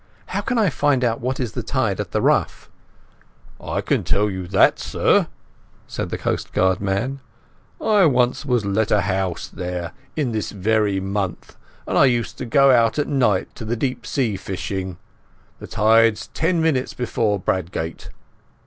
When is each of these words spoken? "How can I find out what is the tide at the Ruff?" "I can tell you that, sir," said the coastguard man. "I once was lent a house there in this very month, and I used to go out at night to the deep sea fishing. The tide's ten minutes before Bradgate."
"How 0.29 0.41
can 0.41 0.57
I 0.57 0.71
find 0.71 1.03
out 1.03 1.21
what 1.21 1.39
is 1.39 1.51
the 1.51 1.61
tide 1.61 1.99
at 1.99 2.09
the 2.09 2.23
Ruff?" 2.23 2.71
"I 3.63 3.81
can 3.81 4.03
tell 4.03 4.31
you 4.31 4.47
that, 4.47 4.79
sir," 4.79 5.27
said 5.85 6.09
the 6.09 6.17
coastguard 6.17 6.81
man. 6.81 7.19
"I 7.79 8.07
once 8.07 8.43
was 8.43 8.65
lent 8.65 8.89
a 8.89 9.01
house 9.01 9.47
there 9.47 9.91
in 10.15 10.31
this 10.31 10.49
very 10.53 10.99
month, 10.99 11.55
and 11.87 11.99
I 11.99 12.05
used 12.05 12.39
to 12.39 12.45
go 12.47 12.71
out 12.71 12.97
at 12.97 13.07
night 13.07 13.53
to 13.53 13.63
the 13.63 13.75
deep 13.75 14.07
sea 14.07 14.37
fishing. 14.37 14.97
The 15.59 15.67
tide's 15.67 16.29
ten 16.33 16.63
minutes 16.63 16.95
before 16.95 17.37
Bradgate." 17.39 18.09